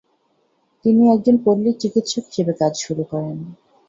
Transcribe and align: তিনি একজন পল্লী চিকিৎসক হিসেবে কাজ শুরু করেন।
তিনি 0.85 1.03
একজন 1.09 1.35
পল্লী 1.45 1.71
চিকিৎসক 1.81 2.23
হিসেবে 2.29 2.53
কাজ 2.61 2.73
শুরু 2.85 3.03
করেন। 3.03 3.37